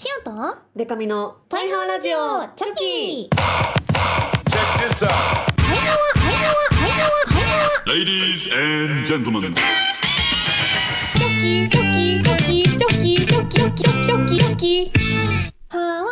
[0.00, 0.32] シオと
[0.74, 3.28] デカミのパイハワラジオチョキ。
[3.28, 5.12] Check this out.
[7.86, 9.54] Ladies and gentlemen.
[11.18, 14.90] チョキチョキチョキチョキチョキチョキチョキチョキ。
[15.68, 16.06] はーわー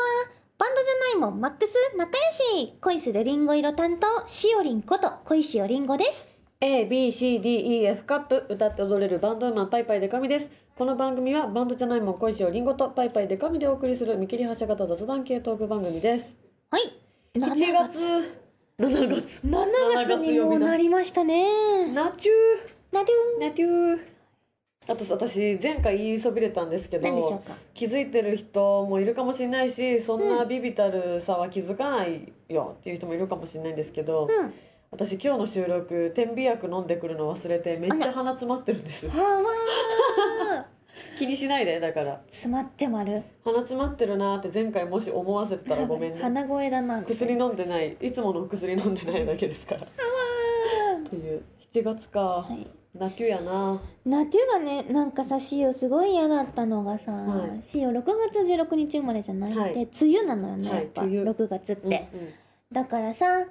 [0.59, 1.73] バンドじゃないもんマックス。
[1.97, 2.33] 仲良
[2.67, 2.75] し。
[2.83, 6.29] 恋するリンゴ色担当しおりんこと恋しおりんごです。
[6.61, 16.37] A, B, C, D, E, F カップ歌って踊れるバンドウーマンパイパイデカミですこの番組はバンドじゃないもん恋しをリンゴとパイパイデカミでお送りする見切り発車型雑談系トーク番組です。
[16.71, 16.83] はい。
[17.35, 17.99] 1月。
[18.79, 19.41] 7月。
[19.43, 21.93] 7月にもうなりましたね。
[21.93, 22.33] ナチュ
[22.95, 23.99] なるーナチュー
[24.87, 27.43] あと私前回言いそびれたんですけど
[27.75, 34.55] 気づいてる人もいるかもしれないしそんなビビたるさは気づかないよっていう人もいるかもしれないんですけど、うん
[34.91, 39.07] 私今日の収録点鼻薬飲んでくるの忘れてめっちゃ鼻詰まってるんです。
[41.19, 42.21] 気にしないでだから。
[42.29, 43.23] 詰まってまる？
[43.45, 46.21] 鼻詰まってるなーって前回もし思わせてたらごめんね。
[46.21, 47.97] 鼻声だな薬飲んでない。
[48.01, 49.81] いつもの薬飲んでないだけですから。
[51.09, 51.43] という。
[51.73, 52.67] 7月か、はい。
[52.95, 53.81] ナキュやな。
[54.07, 57.63] ナテュがねなんかさシオすごい嫌だったのがさ、はい。
[57.63, 58.03] シオ6
[58.33, 59.75] 月16日生まれじゃない、はい。
[59.75, 61.03] で梅雨なのよね、はいやっぱ。
[61.03, 61.31] 梅雨。
[61.31, 62.29] 6月って、うんうん。
[62.73, 63.45] だからさ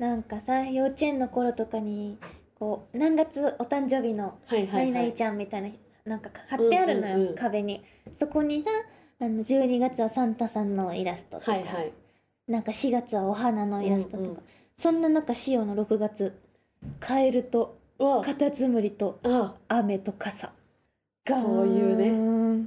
[0.00, 2.16] なんかさ幼稚園の頃とかに
[2.58, 5.68] こう何月お誕生日の何々ちゃんみたいな
[6.06, 7.34] なんか貼ってあるのよ、うんうんうん。
[7.34, 7.84] 壁に。
[8.18, 8.70] そこにさ
[9.20, 11.92] あの12月はサンタさんのイラストとか、はいはい。
[12.48, 14.42] なんか4月はお花のイラストとか、うんうん。
[14.74, 16.34] そんな中シオの6月
[16.98, 17.78] カエルと
[18.24, 20.50] カタツムリとあ雨と傘。
[21.28, 21.34] そ
[21.64, 22.10] ういうね。
[22.10, 22.66] ね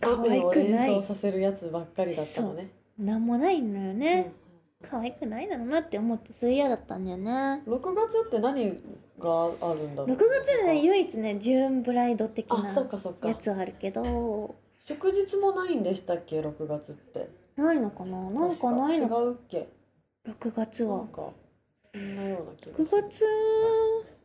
[0.00, 0.90] 可愛くない？
[0.90, 2.68] 連想させるやつばっかりだったのね。
[2.96, 4.32] なんもないのようねん、
[4.90, 7.62] 可愛くないだろうなって思ってそれ嫌だったんだよね。
[7.66, 8.70] 6月って何
[9.18, 13.28] があるんだろう？6月でね唯一ねジューンブライド的あそっなかそっか。
[13.28, 14.54] やつはあるけど。
[14.86, 17.28] 祝日もないんでしたっけ？6月って。
[17.56, 18.30] ないのかな？
[18.30, 19.68] なんかないの確違うっけ
[20.28, 20.96] ？6月は。
[20.98, 21.22] なんか
[21.94, 23.24] そんなような気が6月？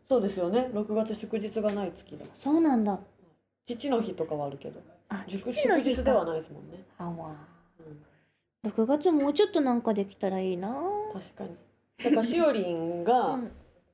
[0.10, 0.70] そうですよね。
[0.74, 2.26] 6月祝日がない月だ。
[2.36, 3.00] そうなんだ。
[3.68, 4.80] 父の日とかはあるけど。
[5.12, 7.38] あ祝父の日ではかないですもんね、あわうん
[8.66, 10.76] 6月もうちょっとなんかできたらいいな。
[11.14, 11.50] 確かに。
[12.04, 13.52] だからしおりんがうん。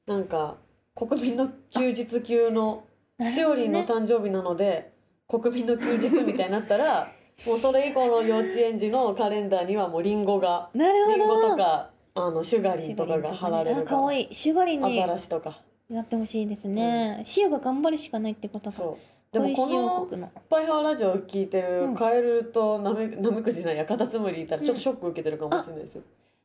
[0.08, 0.58] なんか
[0.96, 2.84] 国民の休日級の
[3.30, 4.92] しおりんの誕生日なので
[5.28, 7.12] 国民の休日みたいになったら
[7.48, 11.18] もうそれ以降の幼稚園児のカレンダーにはもうリンゴがなるほど。
[11.18, 13.98] リンゴとかあのシュガリンとかが貼られるあから。
[13.98, 15.62] 可愛いシュガリンにアザラシとか。
[15.90, 18.76] やってほしいですね、シオが頑張るしかないってことか。
[18.76, 20.08] そうでもこの
[20.50, 21.96] パイハワラジオを聞いてるうん。
[21.96, 26.02] カエルとナメナメクジなんやカタツムリいたらちょっとショック受けてるかもしれないですよ、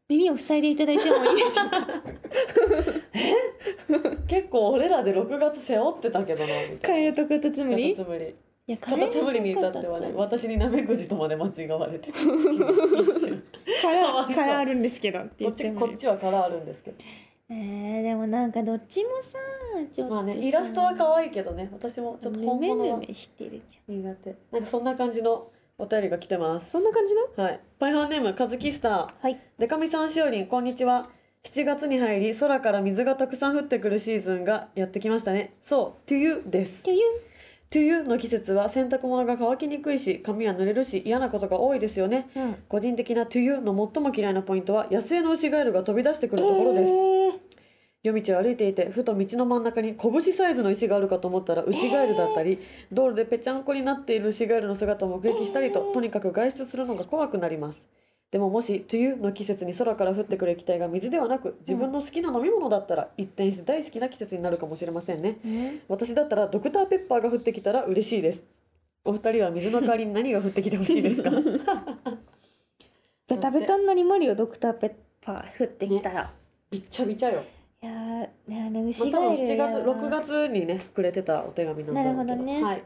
[0.09, 1.87] 耳を塞いでいただいてもいいでしょうか？
[4.27, 12.11] 結構俺らで6月背負ってたけどなみカエルとカタツムリカタツムリいやカカタツムリに至ってはね私にナメクジとまで間違われて
[13.83, 15.49] 殻殻 あるんですけどっこ
[15.93, 16.97] っちは殻あるんですけど
[17.51, 19.37] えー、でもなんかどっちもさ
[19.93, 24.37] ちょっとまあねイラストは可愛いけどね私もちょっと本め物はめめしてるじ苦手。
[24.53, 26.71] なんかそんな感じのお便りが来てます。
[26.71, 27.43] そんな感じの？
[27.43, 27.61] はい。
[27.79, 29.09] パイハワネームカズキスター。
[29.21, 29.41] はい。
[29.59, 31.09] デカミさんしおりんこんにちは。
[31.43, 35.55] 7月に入り空から水がたくさん降ってくるシーズンがやってきましたね。
[35.63, 36.81] そう To you です。
[36.81, 36.93] って
[37.79, 42.29] いう To you の季節は洗濯物が乾きにくいし髪は濡れるし嫌なことが多いですよね。
[42.35, 42.55] うん。
[42.69, 47.33] 個人的な To you の最も嫌いなポイントは野生のウシガエルが飛び出してくるところです、えー。
[48.03, 52.59] 夜道を歩いていてふと道の真ん中に拳サイズの石があるかと思ったらウシガエルだったり、
[52.91, 57.87] 道路でぺちゃんこになっているウシガエルの姿を目撃したりととにかく外出するのが怖くなります
[58.31, 65.39] でももし梅雨の季節に空から降ってくる液体が水ではなく自分の好きな飲み物だったら一転して大好きな季節になるかもしれませんね。
[65.45, 68.45] うん私だったらドクターペッパーが降ってきたら嬉しいです。
[69.05, 71.31] お二人は水の代わりに何が降ってきてほしいですか？
[73.27, 76.33] ベタベタになりまるよドクターペッパー降ってきたら、
[76.71, 77.45] びっちゃびちゃよ、
[77.83, 82.15] いやーねねまあ、牛多分7ガエルや月6月にねくれてたお手紙なんだけど。
[82.15, 82.63] なるほどね。
[82.63, 82.85] はい、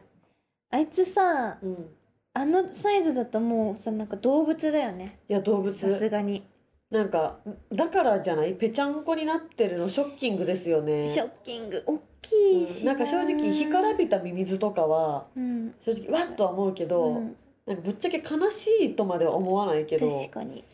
[0.71, 1.89] あいつさうん、
[2.35, 5.19] あのサイズだともうさなんか動物だよね。
[5.29, 5.73] いや動物。
[5.73, 6.43] さすがに。
[6.91, 7.39] なんか
[7.73, 8.55] だからじゃない？
[8.55, 11.07] ぺちゃんこになってるのショッキングですよね。
[11.07, 11.83] ショッキング。
[11.87, 17.37] 大きいしうんなんか正直干からびたミミズとかはうん、正直わっとは思うけど、うん、
[17.67, 20.65] なんかぶっちゃけ悲しいとまでは思わないけど確かに。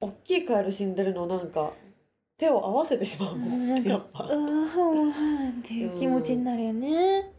[0.00, 1.72] 大きいカエル死んでるのなんか
[2.38, 3.84] 手を合わせてしまうもなんん。
[3.84, 4.24] かやっぱ。
[4.24, 4.34] うわ
[5.58, 7.30] っていう気持ちになるよね、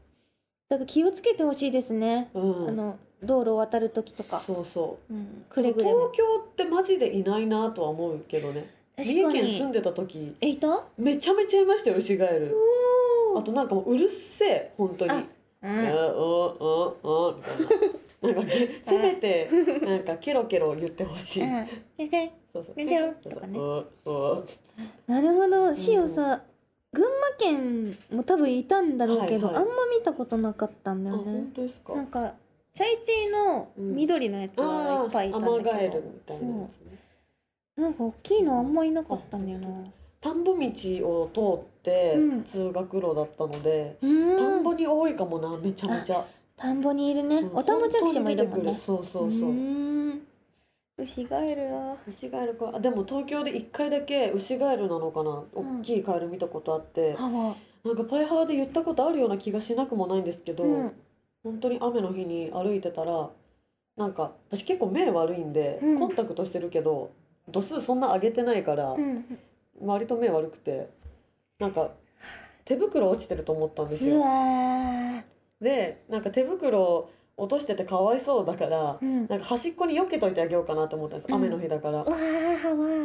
[0.69, 2.67] だから気をつけてほしいですね、うん。
[2.69, 4.39] あの道路を渡る時とか。
[4.39, 5.13] そうそう。
[5.13, 5.91] うん、くれぐれ。
[5.91, 8.69] も東京ってマジでいないなとは思うけどね。
[8.97, 10.35] 三重県住んでた時。
[10.41, 10.83] えいた？
[10.97, 12.56] めちゃめちゃいましたよウシガエル
[13.35, 15.12] あとなんかもううるせえ本当に。
[15.12, 15.23] あ
[15.63, 15.71] 「うん。
[15.71, 18.01] うんうんうん」みたいな。
[18.21, 19.50] なんかけ せめて
[19.81, 21.44] なんかケロケロ言ってほしい。
[22.53, 22.75] そうそう。
[22.75, 23.35] ケロケロ。
[23.35, 23.59] とかね
[25.07, 25.74] なるほど。
[25.75, 26.41] シオさ
[26.94, 29.62] 群馬県も多分いたんだろうけど、あんま
[29.97, 31.24] 見たことなかったんだあよね。
[31.31, 31.95] 本当ですか。
[31.95, 32.33] なんか
[32.73, 37.00] チャイチーの緑のやつはいっぱいいたんだけど、アマガエルみたいなやつね。
[37.77, 39.68] なんか大きいのあんまいなかったんだよな。
[40.21, 42.44] 田んぼ道を通ってうん。
[42.44, 44.38] 通学路だったので、うーん。
[44.38, 46.25] 田んぼに多いかもなめちゃめちゃ。
[46.56, 47.57] 田んぼにいるね、うん。
[47.57, 48.79] おたまじゃくしもいるもんね。
[48.85, 49.51] そうそうそう。
[50.97, 55.44] 牛ガエルはウシガエルかあでも東京で一回だけウシガエルなのかな。
[55.53, 57.27] うん大きいカエル見たことあって、な
[57.94, 60.94] んかパイハワで言ったことあるような気がしなくもないんですけど、うん
[61.43, 63.29] 本当に雨の日に歩いてたら
[63.97, 65.99] なんか私結構目悪いんで、うん。
[65.99, 67.11] コンタクトしてるけど
[67.49, 69.25] 度数そんな上げてないから、うん
[69.83, 70.91] 割と目悪くて
[71.57, 71.89] なんか
[72.65, 74.21] 手袋落ちてると思ったんですよ。
[74.23, 75.23] ー。
[75.59, 79.27] でなんか手袋落としててかわいそうだから、うん。
[79.27, 81.35] なんか端っこに避けといてあげようかなと思ったんです、うん。
[81.35, 82.05] 雨の日だから。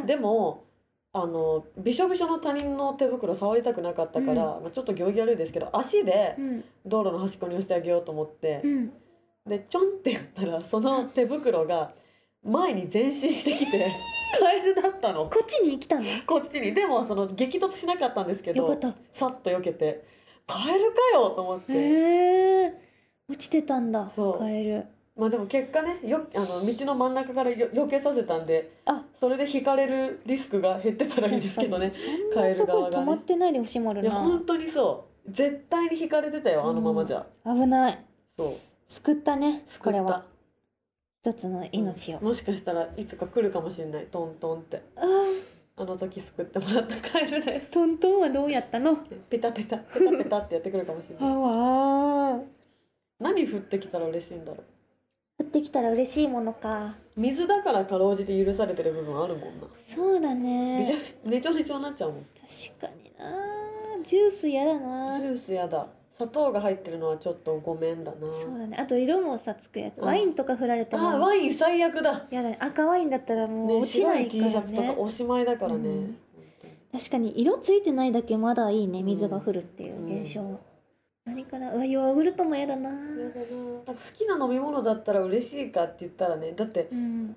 [0.05, 0.65] でも
[1.23, 6.63] あのびしょびしょの他人の手袋触りたくなかったから、まあ、ちょっと行儀悪いですけど足でうん。
[6.85, 8.61] 道路の端っこに押してあげようと思って。
[8.63, 8.91] う、ん。
[9.47, 11.91] でちょんってやったらその手袋が
[12.43, 13.87] 前に前進してきて
[14.39, 15.29] カエルだったの。
[15.29, 16.05] こっちに来たの？
[16.25, 16.73] こっちに。
[16.73, 18.93] でもその激突しなかったんですけどよかった。
[19.13, 20.03] さっと避けて
[20.45, 22.73] カエルかよと思って、
[23.29, 24.39] 落ちてたんだそう。
[24.39, 24.85] カエル
[25.17, 29.03] まあでも結果ねよあの道の真ん中からよ避けさせたんであ。
[29.19, 35.31] それで引かれるリスクが減ってたらいいですけどねそんなとこに止まってないでほしいもあるいやな本当にそう。
[35.31, 37.99] 絶対に引かれてたよあのままじゃ、危ない。
[38.37, 38.53] そう。
[38.87, 40.23] 救ったねこれは。
[41.21, 44.05] 一つの命を、もしかしたらいつか来るかもしれない。
[44.05, 44.81] トントンって。
[44.95, 45.03] あー。
[45.79, 47.71] あの時救ってもらったカエルです。
[47.71, 48.95] トントンはどうやったの？
[49.29, 52.45] ペタペタペタペタってやってくるかもしれあない。
[53.19, 54.63] 何降ってきたら嬉しいんだろ降
[55.47, 56.95] ってきたら嬉しいものか。
[57.17, 59.67] う水だからかろうじて許されてる部分あるもんな。
[59.87, 62.25] そうだめちゃねねちょねちょになっちゃうもん。
[62.35, 64.03] 確かにな。
[64.03, 65.19] ジュース嫌だな。
[65.19, 65.87] ジュースやだ。
[66.13, 68.33] 砂糖が入ってるのはちょっとごめんだな。
[68.33, 68.77] そうだね。
[68.79, 69.99] あと色もさつくやつ。
[69.99, 72.25] うんワインとか振られてあもワイン最悪だ。
[72.31, 72.57] やだね。
[72.59, 76.17] 赤ワインだったらもうね落ちない白い T シからャツとかねおしまいだからね、うん。
[76.91, 80.41] 確かに色ついてないだけまだいいね水が降るっていううん現象。
[80.41, 80.57] は、
[81.27, 81.73] 何かな？
[81.73, 82.89] うわヨーグルトも嫌だな。
[82.89, 83.03] やだな
[83.85, 87.35] 好きな飲み物だったら嬉しいかって言ったらねだってうん。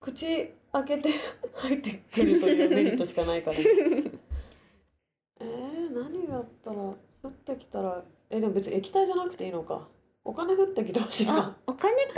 [0.00, 1.10] 口開けて
[1.54, 3.64] 入ってくるというメリットしかないから、ね、
[5.40, 6.96] えー、何があったら降
[7.28, 8.04] ってきたら。
[8.30, 9.88] えでも別に液体じゃなくていいのか。
[10.24, 12.12] お金降ってきてほしいあなお金か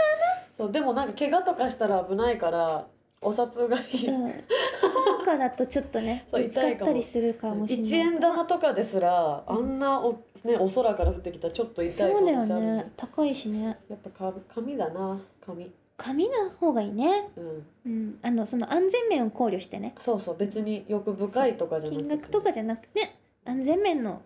[0.57, 2.87] そうでもなんか怪我とかしたら危ないから
[3.21, 4.31] お札がいい、うん。
[4.31, 10.13] 効果だとちょっとね ぶつかったりするかもしれない1円玉とかですらあんなお、
[10.43, 12.91] ね、お空から降ってきたらちょっと痛い可そうだよね。
[12.97, 13.77] 高いしね。
[13.89, 15.71] やっぱか紙だな紙。
[15.97, 17.29] 紙の方がいいね。
[17.37, 17.65] うん。
[17.85, 18.19] うん。
[18.23, 19.93] あのその安全面を考慮してね。
[19.99, 22.09] そうそう別に欲深いとかじゃなくて。
[22.09, 23.15] 金額とかじゃなくて
[23.45, 24.21] 安全面の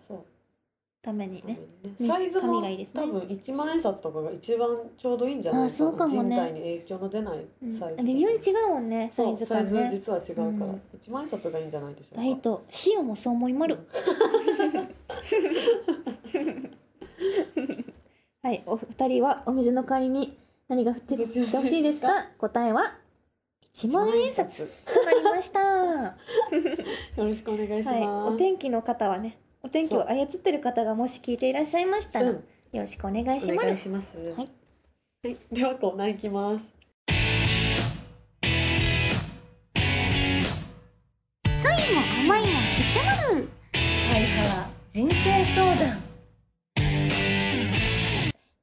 [1.06, 1.56] ためにね。
[1.84, 1.94] ね。
[2.04, 6.34] サイズも多分1万円札とかが一番ちょうどいいんじゃないあそうかもね。
[6.34, 7.74] 人体に影響の出ないうん。
[7.78, 10.82] サイズ、微妙に違うもんねサそうイズサイズ感ね実は違うから、うん。
[10.98, 12.22] 1万円札がいいんじゃないでしょうか。
[13.04, 13.78] もそう思いまる。
[18.42, 20.36] はいお二人はお水の代わりに
[20.68, 22.08] 何が降ってきてほしいですか？
[22.38, 22.96] 答えは
[23.74, 24.66] 1万円札。
[24.84, 25.60] となりました。
[25.60, 26.16] は
[27.16, 32.36] よろしくお願いしいます、お天気の方はねお天気を操ってる方がもし聞いていらっしゃいましたら、うん。
[32.36, 33.66] よろしくお願いしおます。
[33.66, 34.16] 願いします。
[34.16, 34.48] はい、
[35.24, 36.64] はい、ではコーナーいきます
[41.64, 43.48] 酸いも甘いも知ってまる
[43.82, 46.00] ハイハワ人生相談。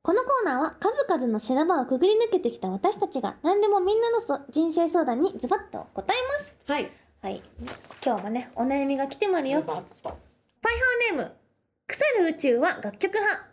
[0.04, 6.56] このコーナーは数々の修羅場をくぐり抜けてきた私たちが何でもみんなのそ人生相談にズバッと答えます。
[6.66, 6.90] はい。
[7.22, 7.42] はい。
[8.02, 9.60] 今日もねお悩みが来てまるよ。
[9.60, 10.18] ズバッと
[10.64, 11.32] パイハーネーム
[11.88, 13.50] 腐る宇宙は楽曲派。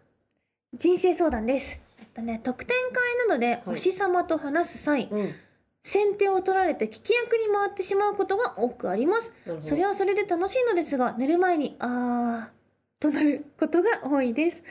[0.79, 1.77] 人生相談です。
[1.99, 5.35] えっとね特典会などでお星様と話す際、うん。
[5.83, 9.35] 先手を取られて聞き役に回ってしまうことが多くあります。
[9.61, 14.63] それはそれで楽しいのですが寝る前にあーとなることが多いです。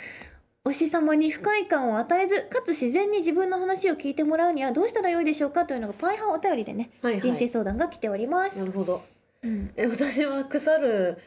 [0.64, 5.66] お師様に不快感を与えずかつ自然に自分の話を聞いてもらうにはどうしたらよいでしょうか？
[5.66, 7.22] というのがパイハーお便りでね、はいはい。
[7.22, 8.60] 人生相談が来ております。
[8.60, 9.04] な、るほど。
[9.44, 11.18] うん、え私は腐る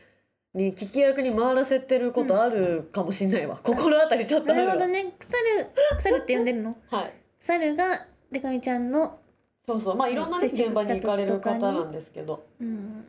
[0.55, 4.75] に聞き役に回らせてることあるかもしれないわ、心当たりちょっとあるわ。
[4.75, 5.15] なるほどね。
[5.19, 5.67] 腐る
[5.97, 6.77] 腐るって呼んでるの？
[6.91, 7.15] はい。
[7.39, 9.19] 腐るがでかみちゃんの、
[9.67, 9.97] そうそう。
[9.97, 12.45] まあいろんな、ね、接触現場に行かれる方なんですけど。
[12.61, 13.05] うん、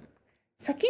[0.57, 0.89] 先に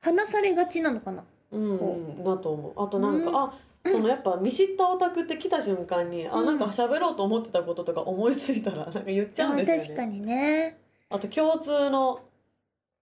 [0.00, 1.24] 話されがちなのかな？
[1.50, 1.84] うん、う
[2.20, 2.72] ん、だと思う。
[2.76, 3.36] あとなんか、うん。
[3.36, 3.54] あ
[3.88, 6.46] そのやっぱ見知ったオタクって来た瞬間に、あうん。
[6.46, 9.96] なんか喋ろうと思ってたこととか思いついたらなんか言っちゃうんあですよね。
[9.96, 10.78] 確かにね。
[11.08, 12.20] あと共通の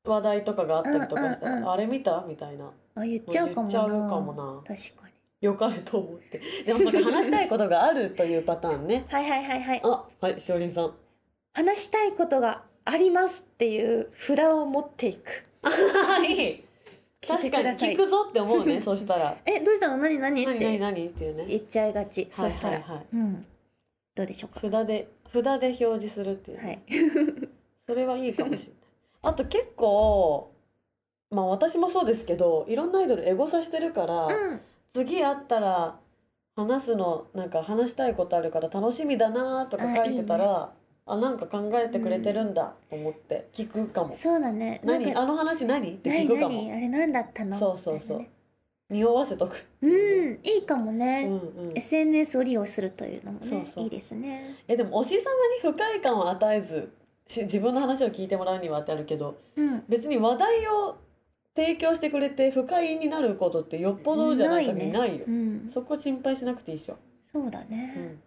[0.05, 1.71] 話題とかがあったりとかしたら、うんうんうん。
[1.71, 2.25] あれ見た？
[2.29, 2.71] みたいな。
[2.95, 3.73] あ言っちゃうかもな。
[3.73, 4.33] 言っちゃうかも
[4.67, 4.77] な。
[4.77, 5.15] 確かに。
[5.41, 6.41] よかれと思って。
[6.65, 9.05] でもそれ話したいことがあるというパターンね。
[9.11, 9.81] はいはいはいはい。
[9.83, 10.93] あはいしおりんさん。
[11.55, 15.45] 話したいことがありますっていう札を持っていく。
[15.63, 16.65] はい。
[17.21, 17.93] 聞いて確かにください。
[17.95, 19.37] 聞くぞって思うね そしたら。
[19.47, 19.97] えどうしたの？
[19.97, 20.19] 何？
[20.19, 20.45] 何？
[20.45, 20.79] 何何って。
[20.79, 21.07] 何？
[21.07, 21.47] っていうね。
[21.47, 23.07] 言っちゃいがち、そしたら、はいはいはい。
[23.15, 23.47] うん。
[24.15, 24.61] どうでしょうか？
[24.61, 26.81] 札で札で表示するっていうね、はい。
[27.87, 28.84] それはいいかもしれない
[29.25, 30.53] あと結構
[31.31, 34.61] まあ私もそうですけどいろんなアイドルエゴサしてるから、うん。
[34.95, 35.97] 次会ったら
[36.55, 40.71] 話すのなんか話したいことあるから楽しみだなとか書いてたら
[41.07, 44.81] あなんか考えてくれてるんだと思って聞くかも、そうだね。
[44.85, 45.95] なんか何あの話何？
[45.95, 46.63] って聞何くかも。
[46.63, 46.73] 何？
[46.73, 47.59] あれ何だったの？
[47.59, 48.19] そうそうそう。
[48.89, 49.67] み匂わせとく。
[49.83, 51.77] うんいいかもね、うんうん。
[51.77, 53.85] SNS を利用するというのもねそうそう。
[53.85, 54.55] いいですね。
[54.69, 55.25] えでも推し様に
[55.61, 56.91] 不快感を与えず
[57.27, 59.85] し 自分の話を聞いてもらうにはってあるけどうん。
[59.89, 60.97] 別に話題を
[61.55, 65.71] 提供してくれて不快になることってよっぽどじゃない限りないよ、うん。
[65.73, 68.19] そこ心配しなくていいっしょ、そうだうね、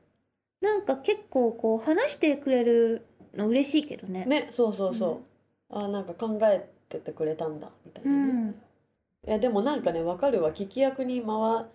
[0.61, 4.25] ん、なんか結構こう話してくれるの嬉しいけどね。
[4.25, 5.21] ねそうそうそ
[5.69, 8.49] う、あなんか考えててくれたんだみたいうなね、ん。
[9.27, 11.65] いやでもなんかねわかるわ聞き役に回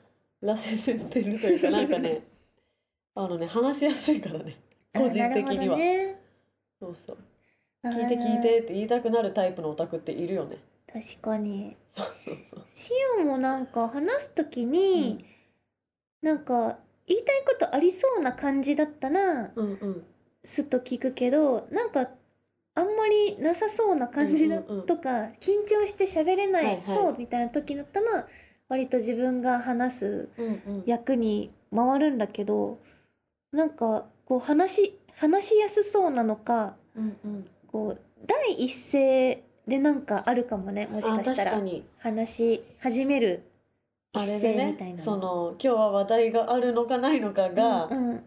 [0.41, 2.23] らせてるというかなんかね
[3.14, 4.57] あのね話しやすいからね。
[4.95, 6.22] 個人的には、あなるほどね
[6.83, 7.19] そうそう。
[7.85, 10.59] 聞いて聞いてって言いたくなるタイプのオタクっているよね。
[10.93, 11.77] 確かに。
[12.67, 15.25] シオンもなんか話すときに、
[16.23, 20.05] なんか言いたいことありそうな感じだったらうんうん。
[20.45, 22.09] すっと聞くけどなんか
[22.75, 24.87] あんまりなさそうな感じだうんうんうん。
[24.87, 26.87] とか緊張して喋れない、はいはい。
[26.87, 28.27] そうみたいな時だったら
[28.69, 30.83] 割と自分が話すうんうん。
[30.87, 32.81] 役に回るんだけど
[33.53, 37.47] なんかこう話話しやすそうなのかうんうん。
[37.66, 41.62] こう第一声でなんかあるかもねもしあかしたら。
[41.99, 43.42] 話し始める
[44.14, 48.25] 一声みたいなねその今日は話題があるのかないのかが、うんうん。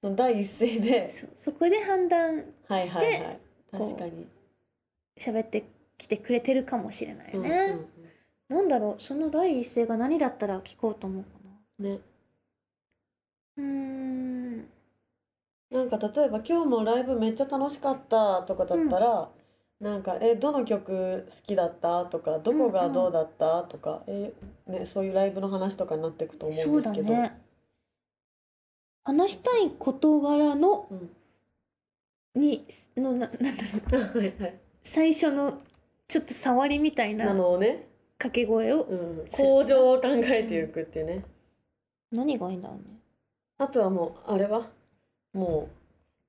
[0.00, 1.08] その第一声で。
[1.08, 3.38] そそこで判断はいはいはい。
[3.72, 4.26] こう確かに、
[5.18, 5.64] 喋って
[5.98, 7.76] きてくれてるかもしれないうんね、
[8.48, 11.28] なんだろうその第一声が何だったら聞こうと思うか
[11.80, 11.90] うんね。
[11.90, 11.96] な
[13.58, 14.68] うーん
[15.70, 19.28] なんか例えば今日もライブめっちゃ楽しかったとかだったら、
[19.80, 24.32] なんかえどの曲好きだったとかどこがどうだったとか、え
[24.66, 27.38] ねそういうライブの話とかになっていくと思うんですけど、ね。
[29.04, 31.10] 話したい事柄のうん。
[32.34, 32.64] に
[32.96, 33.62] のななんだ
[33.98, 34.18] ろう。
[34.18, 35.60] はいはい最初の
[36.06, 41.24] ちょっと触りみたいななのをね、掛け声をうん、向上を考えていくっていうね、
[42.10, 42.84] 何がいいんだろうね。
[43.58, 44.68] あとはもうあれは？
[45.38, 45.68] も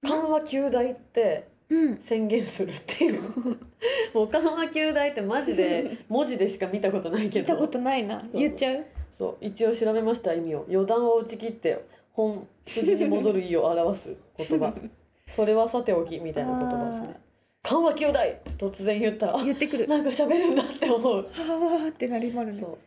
[0.03, 1.97] う緩和球大ってうん。
[2.01, 3.21] 宣言するっていう。
[4.13, 7.53] もう緩和球大ってマジで文字でしか見たことないけど。
[7.53, 8.23] 見たことないな。
[8.33, 8.85] 言っちゃう？
[9.17, 9.37] そう。
[9.41, 10.65] 一応調べました意味を。
[10.69, 14.73] 余談を打ち切って本筋に戻る意を表す言葉。
[15.29, 17.19] それはさておきみたいな言葉ですね。
[17.61, 18.39] 緩和球大！
[18.57, 19.87] 突然言ったらあ言ってくる。
[19.87, 21.15] なんか喋るんだって思う。
[21.17, 22.59] はあってなりまるね。
[22.61, 22.77] そう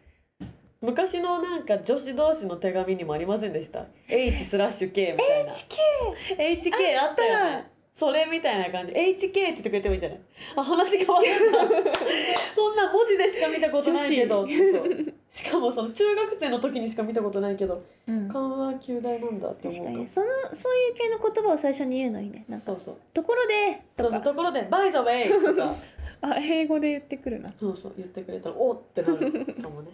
[0.82, 5.52] 昔のなんか女子同士の手紙にもありませんでした？H スラッシュ K みたいな。
[5.52, 7.70] HK HK あったよね。
[7.94, 8.92] それみたいな感じ。
[8.92, 10.20] HK って言ってくれてもいいんじゃない？
[10.56, 11.58] あ話変わるんだ
[12.54, 14.46] そんな文字でしか見たことないけど。
[15.30, 17.82] しかもその中学生の時にしか見たことないけど。
[18.08, 18.28] うん。
[18.28, 20.08] 緩和球大なんだって確か思うかに。
[20.08, 22.44] そのそういう系の言葉を最初に言うのいいね。
[22.48, 22.96] なんかそうそう。
[23.14, 24.12] ところでそうそう。
[24.12, 25.74] とかところで「By the way」とか。
[26.24, 27.52] あ英語で言ってくるな。
[27.60, 27.92] そうそう。
[27.96, 29.90] 言ってくれたら「おっ!」ってなるかもね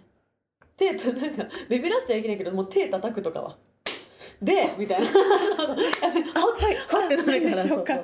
[0.79, 3.57] 手となんかビビらせちゃいけないけどもう手叩くとかは
[4.41, 5.07] 「で」みたいな。
[5.07, 5.17] は
[6.55, 7.95] はいはってなるから何でしょうか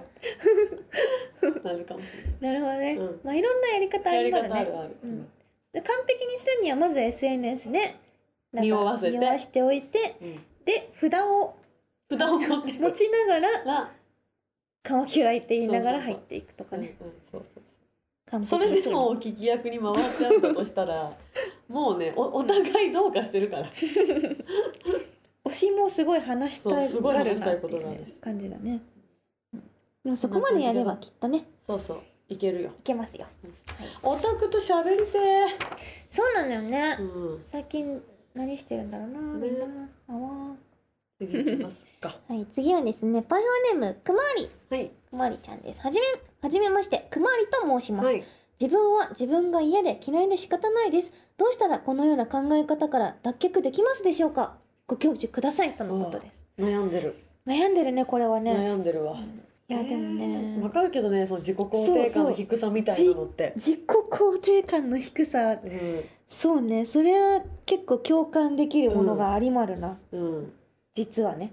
[1.40, 2.06] そうそうなるかもし
[2.40, 2.60] れない。
[2.60, 3.20] なるほどね、うん。
[3.22, 4.66] まあいろんなやり方あやりりますね
[5.04, 5.28] うん。
[5.72, 7.94] で完璧にするにはまず SNS で
[8.52, 9.16] 匂わせて。
[9.16, 10.44] 匂わしておいてうん。
[10.64, 11.54] で札を
[12.10, 13.92] 札を持って持ちながらら
[14.82, 16.96] 「カマキュアイ」って言いながら入っていくとかね。
[17.00, 17.53] うんうんそうそう。
[17.53, 17.53] 完
[18.44, 21.16] それでも聞き役に回っちゃうんだとしたら
[21.68, 23.70] もうね おお互いどうかしてるから。
[25.44, 28.80] 推しもすごい話したそうすごいことがあるしね、感じだね、
[29.52, 29.60] うん。
[30.04, 32.70] でもそこまでやればきっとねそうそういけるよ。
[32.70, 33.26] いけますよ。
[34.02, 35.18] オタクと喋りて
[36.08, 37.44] そうなんだよね、ーうん。
[37.44, 38.02] 最近
[38.34, 39.50] 何してるんだろうなね。
[39.50, 39.66] みんな。
[40.08, 40.56] あわ
[41.18, 42.18] 次行きますか。
[42.30, 43.42] ー はい次はですねパイ
[43.74, 44.48] オネームくまわり。
[44.70, 44.88] はい。
[44.88, 45.80] くまわりちゃんです。
[45.80, 46.06] はじめ
[46.44, 48.22] はじめましてくまわりと申します、はい。
[48.60, 51.10] 自分は自分が嫌で嫌いで仕方ないです。
[51.38, 54.58] どうしたらこのような考え方から脱却できますでしょうか？
[54.86, 55.72] ご教授ください。
[55.72, 56.44] とのことです。
[56.58, 58.52] 悩んでる、悩んでるねこれはね。
[58.52, 59.16] 悩んでるわ。
[59.70, 63.54] いやでもね、わかるけどねその自己肯定感の低さみたいなのって。
[63.56, 65.52] 自己肯定感の低さ。
[65.52, 66.84] うんそうね。
[66.84, 70.52] それは結構共感できるものがありまるな、うん。
[70.94, 71.52] 実はね。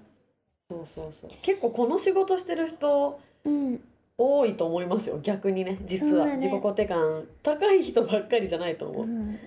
[0.70, 1.30] そうそうそう。
[1.42, 3.80] 結構この仕事してる人うん
[4.22, 6.36] 多いと思いますよ逆にね実は、ね。
[6.36, 9.40] 自己肯定感高い人ばっかりじゃないと思う、うん。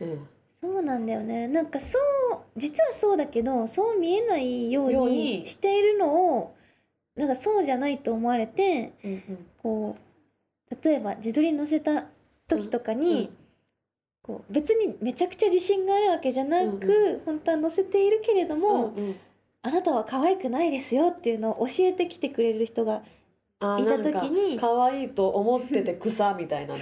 [0.00, 0.28] うん。
[0.60, 1.48] そうなんだよね。
[1.48, 5.46] なんかそう実はそうだけどそう見えないようにに。
[5.46, 6.54] しているのを
[7.16, 9.46] なんかそうじゃないと思われてうんうん。
[9.62, 9.96] こ
[10.70, 12.06] う例えば自撮り載せた
[12.48, 13.30] 時とかに、
[14.22, 19.16] こう別にめちゃくちゃ自信があるわけじゃなく、うん本当は載せているけれども、うんうん。
[19.62, 23.02] あなたは可愛くないですよっていうのを教えてきてくれる人が
[23.58, 26.80] いた時に可愛いと思ってて草みたいなね。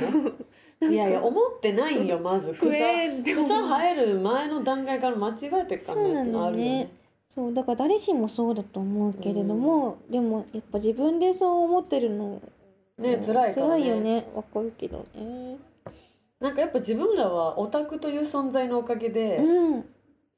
[0.82, 2.52] いやいや思ってないんよまず。
[2.52, 6.90] 草草生える前の段階から間違えてるかなねってのあるよのねね
[7.28, 12.40] そうだから誰しもそうだと思うけれども、でもやっぱ自分でそう思ってるの
[12.98, 14.26] ね辛いから辛いねよね。
[14.34, 15.58] わかるけどね。
[16.40, 19.84] なんかやっぱ自分らはオタクという存在のおかげで、うん。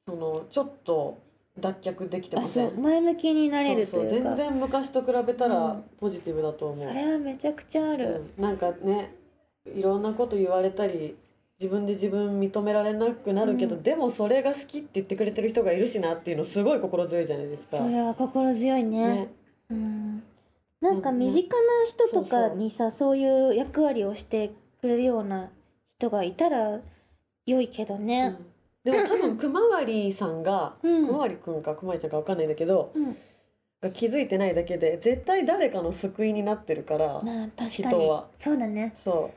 [0.07, 1.17] そのちょっと
[1.59, 2.69] 脱却できてまあせん。
[2.69, 2.79] そう。
[2.79, 4.17] 前向きになれるとそうそう。
[4.17, 4.35] いうか。
[4.35, 5.83] 全然昔と比べたうらん。
[5.99, 8.43] ポジティブだと思う、それはめちゃくちゃある、うん。
[8.43, 9.13] なんかね
[9.65, 11.15] いろんなこと言われたり
[11.59, 13.83] 自分で自分認められなくなるけど、うん。
[13.83, 17.77] でもそれが好きって言ってくれてる人がいるしなっていうのすごい心強いじゃないですか。
[17.77, 19.07] それは心強いね。
[19.07, 19.27] ね。
[19.71, 20.23] うん。
[20.79, 25.49] なんかうん身近な人とかにさそういう役割をしてくれるような
[25.97, 26.79] 人がいたら
[27.47, 28.37] 良いけどうねん
[28.91, 31.07] でも多分くまわりさんが、うん。
[31.07, 33.17] くまわりくんかくまわりちゃんかわかんないんだけどうん、
[33.81, 37.21] が気づいてないだけで絶対誰かの救いになってるから
[37.69, 38.27] 人は。
[38.37, 38.95] そうだね。
[39.03, 39.31] そ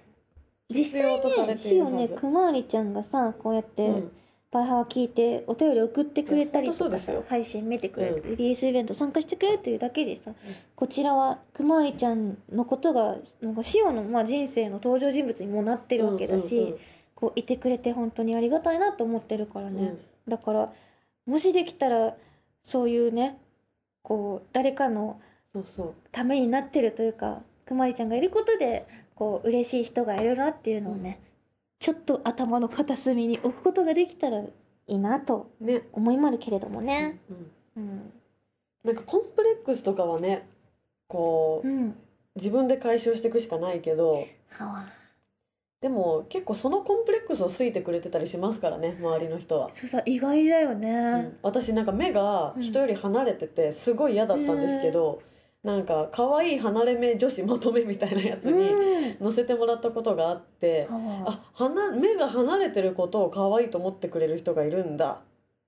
[0.69, 4.13] 実際必要とされねしおねくまわりちゃんがさこうやっう、て、うん。
[4.53, 10.33] パイハワ聞いてお便り送ってくれたりとかさ配信見てくれる、うリリースイベント参加してくれるというだけでさ、
[10.75, 16.75] こちらはくまわりちゃんのことがなんかしおのまあ人生の登場人物にもなってるわけだし、
[17.21, 19.99] こういてくれて本当にありがたいなと思ってるからね、うん。
[20.29, 20.73] だから
[21.27, 22.15] もしできたら
[22.63, 23.39] そういうね
[24.03, 25.21] こう誰かの
[26.13, 31.21] ためになってるというかくまりちゃんがいることでこう嬉しい人がいるなっていうのをね、
[31.79, 34.51] ちょっと頭の片隅に置くことができたらい
[34.87, 37.21] いなとね、思いまるけれどもね。
[37.31, 37.51] うん。
[37.77, 38.13] うん、
[38.85, 40.49] なんかコンプレックスとかはね
[41.09, 41.97] こううん、
[42.37, 44.87] 自分で解消していくしかないけどはわ
[45.81, 49.71] でも結構そのコンプレックスを好いてくれてたりしますからね周りの人は。
[49.71, 51.37] そうさ意外だようねん。
[51.43, 55.23] 私なんか目が人より離れててすごい嫌だったんですけど、
[55.63, 58.69] なんか可愛い離れ目女子まとめみたいなやつに
[59.21, 65.21] うん、載せてもらったことがあって、はわあ離目が離れてることを可愛いと思ってくれる人がいるんだ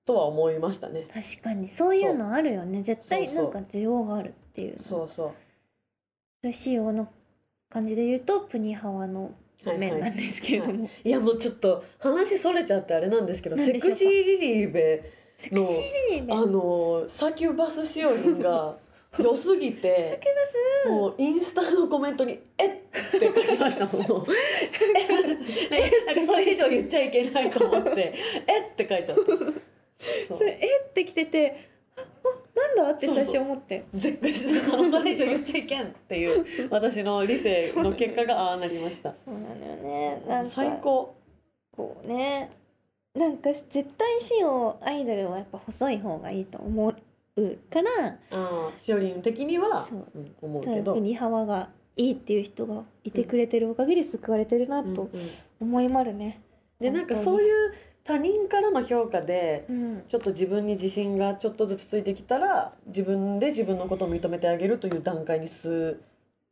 [0.05, 1.07] とは思いましたね。
[1.11, 1.69] 確かに。
[1.69, 2.83] そういうのあるよね。
[2.83, 3.35] 絶対そう。
[3.35, 5.33] そうなんか需要があるっていうそうそ
[6.43, 6.51] う。
[6.51, 7.07] 仕様の
[7.69, 9.31] 感じで言うとプニハワの
[9.71, 11.09] 面なんですけれども、い。
[11.09, 15.65] やもうちょっと話それちゃってあれなんですけどセクシーリリーベセクシー
[16.11, 16.33] リリーベ？
[16.33, 18.77] あのサキュバスしおりんが
[19.19, 20.45] 良すぎ サてキュバ
[20.85, 20.89] ス？
[20.89, 22.71] もうインスタのコメントに「えっ!」
[23.15, 24.25] って書きましたもん。
[25.71, 28.13] えなんかそれ以上言っちゃいけないと思って
[28.47, 29.23] 「えっ!」って書いちゃって。
[30.27, 31.69] そうえってきてて
[33.05, 33.85] って最初思って。
[33.93, 39.13] 絶句してたのそれ以上言っちゃいけんっていう私の理性 の結果がああなりました。
[39.13, 40.23] そうなのよね。
[40.27, 41.15] なんか最高。
[41.75, 42.49] こうね。
[43.15, 46.87] なんか絶対しおアイドルはやっぱ細い方がいいと思
[47.35, 48.17] うから。
[48.31, 50.07] ああしおりん的にはそう。
[50.15, 50.93] うん思う多けど。
[50.95, 55.09] 分に幅がいいっていう人がいてくれてるおかげで救われてるなとうんうん
[55.61, 56.41] 思いまるね。
[56.79, 65.97] でなんか本当にそういう他人からの評価でうんちょっと自分に自信がちょっとずつついてきたら自分で自分のことを認めてあげるという段階に進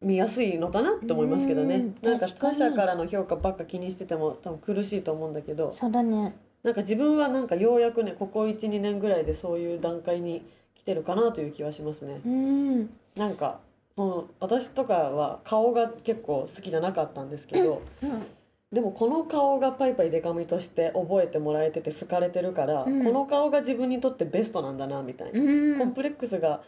[0.01, 6.35] みやすいのかなって思いますけどねうんなんか他者からの評価ばっか気にしてても多分苦しいと思うんだけどそうだね。
[6.63, 12.21] なんか自分はなんかようやくねここ12年ぐらいでそういう段階に来てるかなという気はしますね。
[12.25, 12.89] うん。
[13.15, 13.59] なんか
[13.95, 18.23] その私とかは顔が結構好きじゃなかったんですけど、うん
[18.71, 25.77] でもこの顔がパイパイデカミとして覚えてもらえてて好かれてるから、うんこの顔が自分にとってベストなんだなみたいな、うん。
[25.79, 26.61] コンプレックスが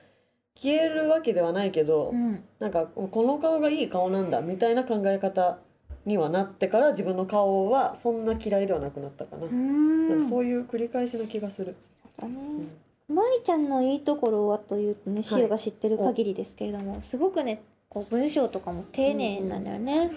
[0.56, 2.44] 消えるわけではないけど、うん。
[2.60, 5.60] なんかこの顔がいい顔なんだみたいな考え方
[6.06, 10.10] にはなってから自分の顔はそんな嫌いではなくなったかな、うん。
[10.10, 11.76] なんかそういう繰り返しの気がする、
[12.20, 12.36] だね
[13.10, 13.16] うん。
[13.16, 20.12] まりちゃんのいいところはというとね、しおが知ってる限りですけれども、すごくね、こう文章とかも丁寧なんだよね。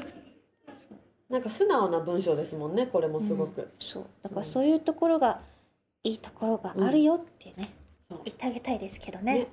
[1.29, 4.05] なんか素直な文章ですもんねこれもすごく、そう。
[4.23, 5.41] だからそういうところが
[6.05, 7.71] いいところがあるよってね、
[8.09, 8.21] そう。
[8.25, 9.39] 言ってあげたいですけどね。
[9.41, 9.49] ね。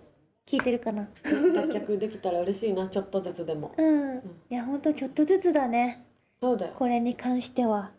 [0.45, 1.07] 聞いてるかな？
[1.23, 3.73] 脱却できたら嬉しいなちょっとずつでも。
[3.77, 4.17] うん、
[4.49, 6.05] いやほんとちょっとずつだね。
[6.41, 6.73] そうだよ。
[6.77, 7.91] これに関しては。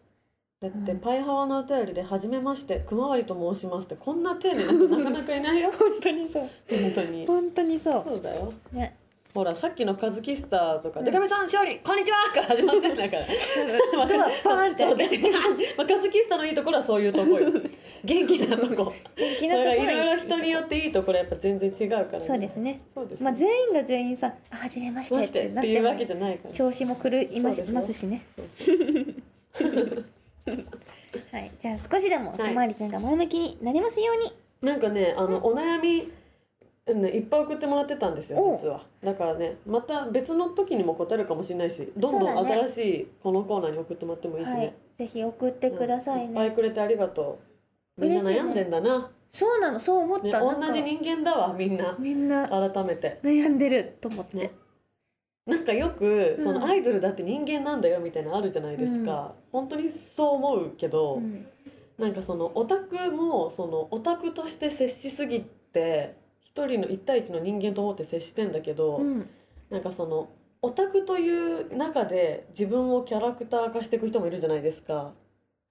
[0.61, 0.99] だって、うん。
[1.01, 5.73] パイハワのお便りで「はじめましてくまわりと申します」ってこんな丁寧な人なかなかいないよ。
[5.77, 6.49] 本当にそう。
[6.69, 7.27] 本当に。
[7.27, 8.05] 本当にそう。
[8.05, 8.53] そうだよ。
[8.73, 8.97] ね
[9.35, 11.05] ほらさっきのカズキスターとか「うん。
[11.05, 13.27] でかみさんしおりこんにちは!」から始まってんだから。
[13.99, 14.85] まあドアパーンって。
[15.85, 17.51] カズキスターのいいところはそういうとこよ。
[18.05, 18.93] 元気なとこ。
[19.17, 22.81] 元気なところいろいろ人によっていいところやっぱ全然違うから、ね、そうですね。
[22.95, 26.55] そうですまあ全員が全員さ「あはじめまして」っていうわけじゃないから。
[26.55, 28.23] 調子も狂いまますしね。
[31.33, 31.51] はい。
[31.61, 32.53] じゃあ少しでもはい。
[32.53, 34.33] おまわりさんが前向きになりますように。
[34.63, 36.09] なんかねあの、お悩み
[36.87, 38.85] ね、いっぱい送ってもらってたんですよお実は。
[39.03, 44.75] だからねまた別の時にも答えるかもしれないしどんどん新しいこのコーナーに送ってもらってもいいしね、はい。
[44.99, 46.31] ぜひ送ってくださいうん。
[46.31, 47.41] いっぱいねくれてありがと
[47.97, 48.01] う。
[48.03, 51.97] みんな悩んでんだな、そうなのそう思っね、たなんか同じ人間だわみんな。
[51.99, 53.19] みんな改めて。
[53.23, 54.37] 悩んでると思って。
[54.37, 54.51] ね。
[55.47, 56.61] なんかよくそうん。
[56.61, 61.47] のアイドルだって人間なんだよみたいなのあるじゃないですか、本当にそう思うけど、うん。
[61.99, 66.17] なんかそのオタクもそのオタクとして接しすぎて
[66.55, 69.29] 一人の一対一の人間と思って接してんだけど、うん。
[69.71, 70.29] なんかその
[70.63, 75.13] オタクという中で自分をキャラクター化していく人もいるじゃないですか。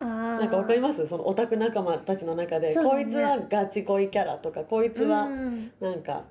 [0.01, 1.07] なんかわかります？
[1.07, 2.83] そのオタク仲間たちの中で、ね。
[2.83, 6.25] こいつはガチ恋キャラとかこいつはうんなんか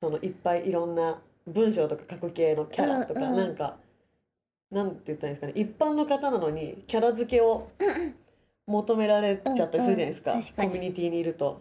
[0.00, 3.36] そのいっぱいいろんな文章とか書く系のキャラとか、うんうん。
[3.36, 3.76] なんか
[4.70, 5.62] なんて言ったらいいんですかね。
[5.62, 7.68] 一般の方なのにキャラ付けを
[8.66, 10.44] 求められちゃったりするじゃないですか,、うんうん。
[10.44, 11.60] コミュニティにいると。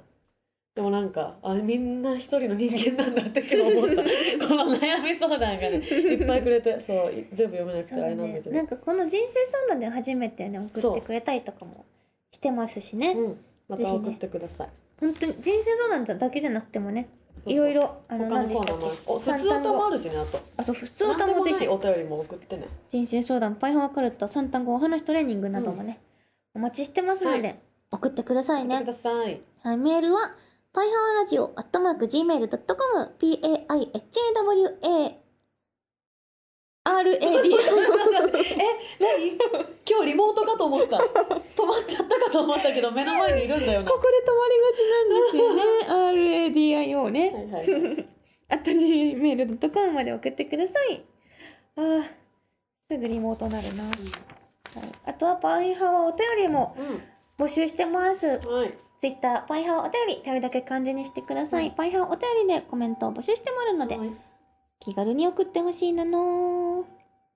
[0.75, 4.01] でもなんかあみんな一人の人間なんだって今日思った。
[4.47, 8.55] この悩み相談がねいっぱいくれてそうい全部読めなくてあれなんだけど。
[8.55, 11.85] なんかこの人生相談で初めてね送ってくれたりとかも
[12.31, 13.11] してますしね。
[13.11, 13.27] う。
[13.29, 14.69] ん、また送ってください。
[14.99, 17.07] 本当に人生相談だけじゃなくてもね
[17.45, 18.85] いろいろあの何でしたっけ？
[19.13, 20.39] 普通歌もあるしねあと。
[20.57, 21.67] あそう普通歌もぜひ。
[21.67, 22.67] お便りも送ってね。
[22.89, 25.99] 人生相談パイハワカルタ三単語お話トレーニングなどもね、
[26.55, 27.53] お待ちしてますので、は
[27.91, 28.75] 送ってくださいね。
[28.77, 29.41] 送ってください。
[29.61, 30.35] はい、メールは、
[30.73, 32.49] パイハワラジオ、アットマーク、gmail.com、
[33.19, 33.59] p-a-i-h-a-w-a、
[36.85, 37.57] r-a-d、え
[38.99, 39.37] 何？
[39.87, 40.99] 今日リモートかと思った止
[41.63, 45.61] まっちゃったかと思ったけど目の前にいるんだよなここで止まりがちなんですよね。
[46.49, 47.29] RADIO ね。
[47.29, 48.07] はいはいはい
[48.49, 51.05] あと gmail.com まで送ってください。
[51.75, 52.03] あー
[52.89, 53.83] すぐリモートなるな。
[53.83, 53.93] はい、
[55.05, 56.75] あとはパイハワお便りも
[57.37, 58.25] 募集してます。
[58.25, 58.73] うんはい
[59.03, 61.71] Twitter、パイハワお便り、たるだけ漢字にしてください。
[61.71, 64.09] パイハワお便りでコメントを募集してもらうので、はい。
[64.79, 66.85] 気軽に送ってほしいなの。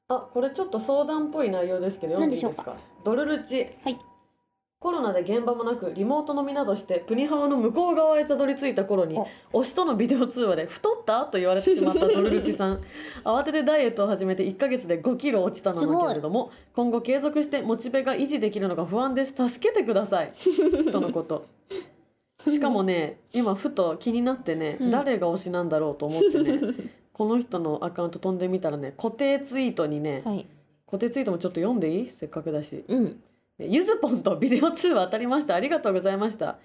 [0.08, 2.78] あこれちょっと相談っぽい内容ですけど読んでいいですか？
[3.04, 3.68] ドルルチ。
[3.84, 3.98] はい。
[4.80, 9.18] コロナで現場もなくリモート飲みなどしてプニハワの向こう側へたどり着いた頃に
[9.52, 9.62] お。
[9.62, 12.82] 推しとのビデオ通話で「太った?」と言われてしまったドルルチさん。
[13.26, 19.34] 慌ててダイエットを始めて1ヶ月で5キロ落ちたのだけれども今後継続してモチベが維持できるのが不安です。
[19.36, 20.32] 助けてください。
[20.94, 21.44] とのこと
[22.50, 24.92] しかもね今ふと気になってね、うん。
[24.92, 26.60] 誰が推しなんだろうと思ってね
[27.14, 30.46] この人のアカウント飛んでみたらね固定ツイートにね、はい。
[30.86, 32.08] 固定ツイートもちょっと読んでいい？
[32.08, 32.84] せっかくだし。
[32.88, 33.20] うん。
[33.60, 35.56] ゆずぽんとビデオ通話当たりました。
[35.56, 36.58] ありがとうございました。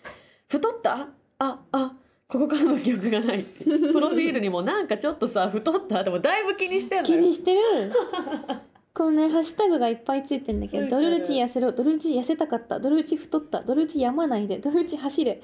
[0.48, 1.08] 太った？
[1.38, 1.94] ああ
[2.28, 3.42] ここからの記憶がない
[3.92, 6.04] プロフィールにもなんかちょっとさ太った？
[6.04, 7.16] でもだいぶ気にしてんのよ。
[7.16, 7.60] 気にしてる。
[8.94, 15.40] このね、ハッシュタグがいっぱいついてんだけど、ついてるドルルチ痩せろ、ドルルチ痩せたかった、ドルルチ太った、ドルルチやまないで、ドルルチ走れ、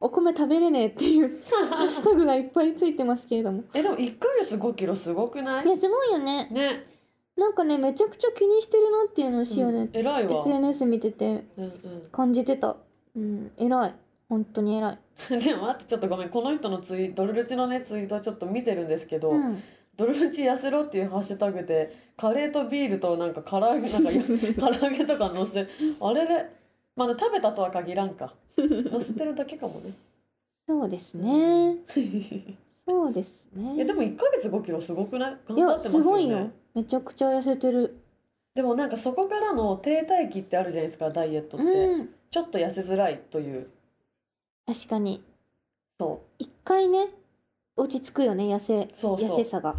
[0.00, 3.64] お米食べれねえっていう ハッシュタグがいっぱいついてますけれども。
[3.74, 5.66] えでも1ヶ月5キロすごくない？
[5.66, 6.48] いや、すごいよね。
[6.50, 6.86] ね
[7.36, 11.72] なんかね、めちゃくちゃ気にしてるなっていうのをしようね、うん偉いわ、SNS 見ててうんうん
[12.10, 12.76] 感じてた。
[13.16, 13.94] うん、偉い。
[14.28, 14.98] 本当に偉い。
[15.40, 19.62] でも待ってちょっとごめんこの人のツイドルルチのねツイートはちょっと見てるんですけど、うん。
[19.96, 24.10] ドルルチ痩せろっていうハッシュタグでカレーとビールとなんか唐揚げなんか
[24.78, 25.66] 唐揚げとか載せ
[26.00, 26.48] あれれ
[26.98, 28.68] まだ食べたとは限らんか載
[29.00, 29.92] せてるだけかもね
[30.66, 31.76] そうですね。
[32.86, 33.76] そうですね。
[33.80, 35.38] えでも1ヶ月5キロすごくない？
[35.48, 36.50] 頑いや、張ってますごいよ。
[36.74, 37.96] めちゃくちゃ痩せてる。
[38.54, 42.14] でもなんかそこからの停滞期ってあるじゃないですかダイエットって、うん。
[42.30, 43.70] ちょっと痩せづらいという
[44.66, 45.22] 確かに。
[45.98, 47.08] そ一回ね、
[47.76, 49.76] 落ち着くよね、痩せ、うそうそう痩せさが。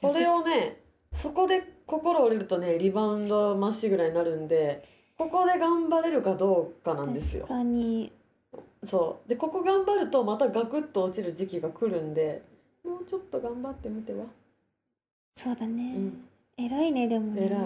[0.00, 0.80] それをね
[1.12, 4.82] そこで心折れるとねリバウンドまっしぐらいになるんで
[5.20, 7.42] ここで頑張れるかどうかなんですよ。
[7.42, 8.10] 確かに。
[8.84, 9.28] そう。
[9.28, 12.40] でここ頑張るとまたガクッと落ちる時期が来るんで
[12.82, 14.24] もうちょっと頑張ってみては。
[15.34, 15.92] そうだね。
[15.94, 16.24] うん。
[16.56, 17.44] 偉いね、でもね。
[17.44, 17.58] 偉い。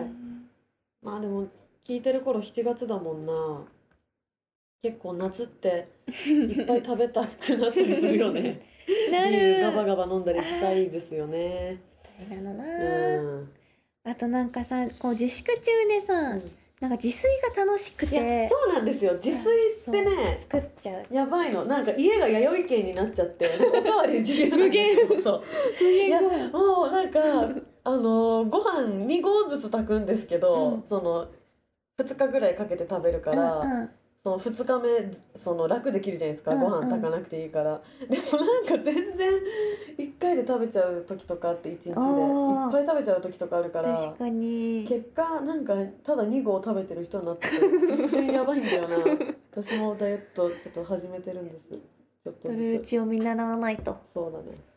[1.00, 1.46] まあでも
[1.86, 3.62] 聞いてる頃7月だもんな。
[4.82, 8.62] 結構夏っていっぱい食べたくなったりするよね。
[9.12, 11.78] なビールガバるガバ飲んだりしたいですよね。
[12.28, 13.52] なのな、うん。
[14.02, 16.36] あとなんかさこう自粛中でさ、
[16.84, 18.46] なんか自炊が楽しくて。
[18.46, 19.14] そうなんですよ。
[19.14, 19.50] 自炊
[19.88, 21.06] ってね作っちゃう。
[21.10, 21.64] やばいの。
[21.64, 25.22] なんか家が弥生県になっちゃって おかわり自由なんですよ。
[25.22, 25.42] そ
[25.86, 25.88] う。
[25.88, 27.20] いやもうなんか
[27.84, 30.82] あのご飯2合ずつ炊くんですけど、うん。
[30.86, 31.26] その
[31.98, 33.90] 2日ぐらいかけて食べるから、うんうん
[34.24, 37.82] その2日目その楽できるじゃないですか、うんご飯炊かなくていいから。
[38.08, 39.32] でもなんか全然
[39.98, 41.90] 1回で食べちゃう時とかあって1日で。
[41.90, 43.94] いっぱい食べちゃう時とかあるから。
[43.94, 44.86] 確かに。
[44.88, 48.96] 結果なんかただ2合食べてる人になってて全然やばいんだよな。
[49.52, 51.68] 私もダイエットちょっと始めてるんです。
[51.68, 52.82] ちょっとずつ。
[52.82, 53.98] チを見習わないと。
[54.14, 54.73] そうだね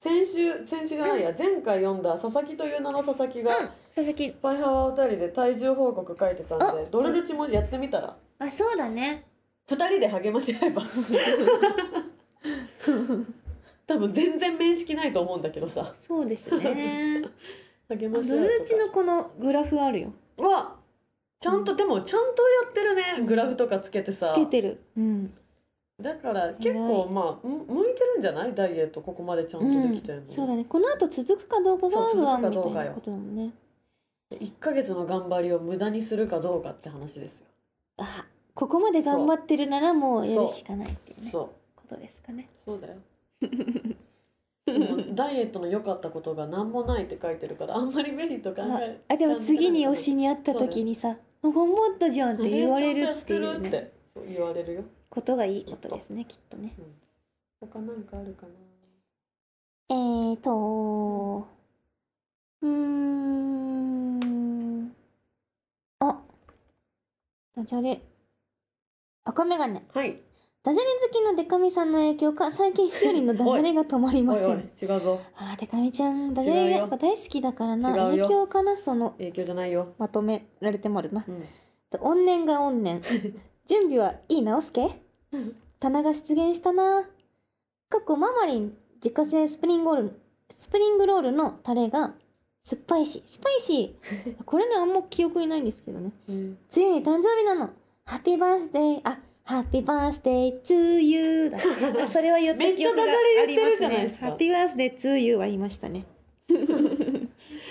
[0.00, 3.56] 先週先週じゃないや、前回読んだ佐々木という名の佐々木が、
[3.94, 4.30] 佐々木。
[4.30, 8.16] パイハワお便りで体重報告書いてたんであどれルチもやってみたら？
[8.38, 9.24] あそうだね。
[9.68, 10.82] 2人で励まし合えば。
[13.86, 15.92] 多分全然面識ないと思うんだけどさ。
[15.96, 17.22] そうですね。
[17.88, 18.54] 励ルまし合うとか。
[18.62, 20.12] ーチのこのグラフあるよ。
[20.38, 20.76] わ
[21.40, 24.32] ちゃんと、でもちゃんとやってるねグラフとかつけてさ。
[24.34, 24.80] つけてる。
[24.96, 25.34] うん
[26.00, 28.54] だから結構まあむ向いてるんじゃない？
[28.54, 30.64] ダイエットここまでちゃんとできてるの、うん、そうだね。
[30.64, 33.52] この後続くかどうかが不安みたいなことだもんね
[34.32, 37.46] 1ヶ月の頑張りを無駄にするかどうかって話ですよ。
[37.98, 41.30] あここまで頑張ってるならもうやるしかないっていうね。
[41.30, 41.48] そう。
[41.76, 42.48] ことですかね。
[42.64, 42.94] そうだよ。
[45.14, 51.60] ダイエットの良かったことが何もないって書いてるからあんまりメリット考あえあでも次に推しに会った時にさ「頑張
[51.94, 53.92] ったじゃん」って言われるっていう、ね、
[54.26, 56.56] 言われるよことがいいことですねきっと。
[56.56, 56.74] ね。
[57.60, 58.52] 他なんかあるかな？
[59.90, 61.46] えーと
[62.62, 63.84] うーん。
[66.00, 66.18] あ
[67.56, 68.00] ダジャレ。
[69.24, 69.84] 赤メガネ。
[69.92, 70.20] はい。
[70.62, 75.20] ダジャレ好きのデカミさんの影響か最近しおりんのダジャレが止まりま おいおいせん違うぞ。
[75.36, 77.92] あーデカミちゃんダジャレやっぱ大好きだからな。
[77.94, 78.76] 影響かな？
[78.78, 81.24] その影響じゃないよ、まとめられてもあるな。
[81.28, 81.44] うん、
[82.00, 83.02] 怨念が怨念。
[83.66, 84.42] 準備はいい？
[84.42, 85.03] 直すけ？
[85.80, 87.02] 棚が出現したな。
[87.88, 90.20] かっこママリン自家製スプリングロール
[90.50, 92.12] スプリングロールのタレが
[92.64, 94.42] 酸っぱいしスパイシー。
[94.44, 96.10] これねあんま記憶にないんですけどね。
[96.28, 96.58] うん。
[96.68, 97.70] ついに誕生日なの。
[98.06, 101.58] ハッピーバースデーあハッピーバースデー to you だ
[102.02, 104.26] あそれは言っためっちゃ記憶がダジャレあります言ってるじゃないすか。
[104.26, 106.04] ハッピーバースデー to you は言いましたね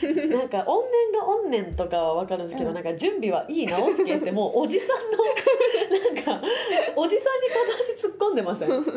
[0.29, 2.75] なんか怨念が怨念とかは分かるんですけど、うん。
[2.75, 5.17] なんか準備はいい直すけってもうおじさんの
[6.15, 6.47] なんか
[6.95, 8.69] おじさんに片足突っ込んでません？
[8.69, 8.87] 主任の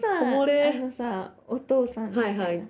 [0.00, 0.68] さおもれ。
[0.68, 2.68] あのさお父さんみたいなさ、はいはい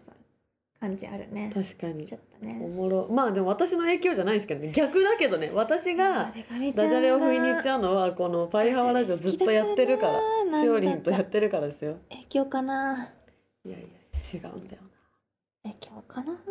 [0.81, 1.51] 感じあるね。
[1.53, 2.07] 確かに。
[2.07, 2.61] ちょっとね。
[2.63, 3.09] おもろ。
[3.11, 4.71] まあでも私の影響じゃないですけどね。
[4.71, 5.51] 逆だけどね。
[5.53, 6.33] 私が
[6.77, 10.13] ダジャレを不意に言っちゃうのはこのパイハワラジオずっとやってるから。
[10.13, 11.97] ダジャレ好きだからなしおりんとやってるからですよ。
[12.11, 13.09] 影響かな。
[13.65, 13.87] いやいや
[14.33, 14.83] 違うんだよ
[15.73, 16.33] 影響かな。
[16.33, 16.43] な違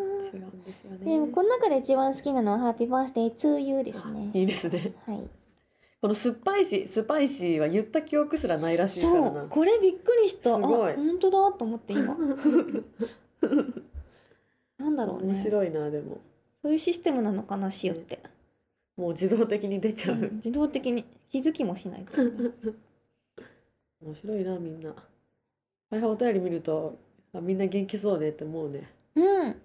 [0.41, 1.06] うんですよね。
[1.06, 4.30] でもこの中で一番好きなのはハッピーバースデー to you ですね。
[4.34, 4.93] いいですね。
[5.06, 5.21] はい。
[6.01, 10.53] この酸っぱいしスパイシーは言った記憶すらないらしいからそなうこれびっくりした。
[10.53, 10.95] あすごい。
[10.95, 12.15] 本当だと思って今。
[14.77, 15.34] なんだろうね。
[15.34, 16.19] 面白いなでも。
[16.62, 18.19] そういうシステムなのかな塩って、
[18.95, 22.21] もう自動的に出ちゃう、うん自動的に気づきもしないと。
[24.01, 24.93] 面白いなみんな。
[25.89, 26.97] 大変お便り見ると
[27.34, 28.89] あみんな元気そうねって思うね
[29.21, 29.56] うん。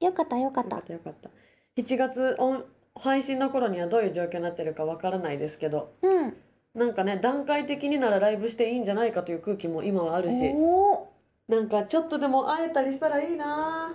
[0.00, 1.30] よかったよかっよかったたよかった。
[1.76, 5.92] 7月オン配信の頃にはどういう状況になってるかわからないですけど。
[6.02, 6.36] うん。
[6.74, 10.36] なんかね段階的にならライブしていいんじゃないかという空気も今はあるし。
[10.54, 11.12] おお
[11.48, 13.94] なんかちょっとでも会えたりしたらいいな。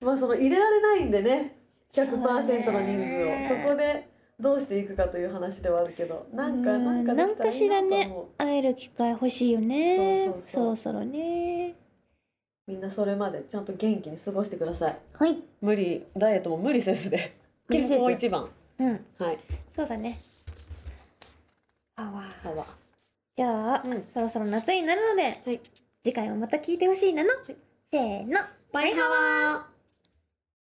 [0.00, 1.58] まあその入れられないんでね。
[1.92, 2.98] 100%の人
[3.48, 3.62] 数を。
[3.62, 4.08] そこで
[4.40, 6.26] どうしていくかという話ではあるけど。
[6.32, 6.84] なんかうん。
[6.84, 10.32] なんかできたらいいなと思う、会える機会欲しいよね。
[10.52, 11.74] そろそろね
[12.66, 14.98] みんなそれまでちゃんと元気に過ごしてください。
[15.12, 15.36] はい。
[15.60, 17.36] 無理ダイエットも無理せずで。
[17.68, 17.94] 無理せず。
[17.94, 18.48] 健康一番。
[18.78, 19.06] うん。
[19.18, 19.38] はい。
[19.74, 20.18] そうだね。
[21.96, 22.64] あわ歯は
[23.36, 24.04] じゃあ、うん。
[24.06, 25.60] そろそろ夏になるので、はい。
[26.02, 27.30] 次回もまた聞いてほしいなの、
[27.90, 28.38] せーの。
[28.72, 29.73] バイハワー